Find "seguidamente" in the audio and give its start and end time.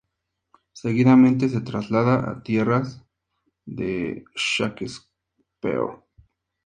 0.73-1.47